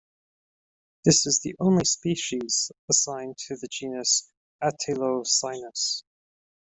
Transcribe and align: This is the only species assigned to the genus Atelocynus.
This 1.05 1.27
is 1.27 1.41
the 1.43 1.55
only 1.59 1.85
species 1.85 2.71
assigned 2.89 3.37
to 3.45 3.55
the 3.55 3.67
genus 3.67 4.31
Atelocynus. 4.63 6.01